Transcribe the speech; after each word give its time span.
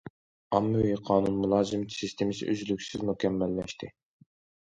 ئاممىۋى 0.55 0.93
قانۇن 1.09 1.35
مۇلازىمىتى 1.41 1.95
سىستېمىسى 1.99 2.49
ئۈزلۈكسىز 2.53 3.03
مۇكەممەللەشتى. 3.11 3.91